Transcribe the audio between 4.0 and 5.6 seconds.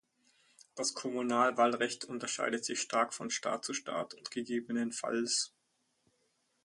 und ggf.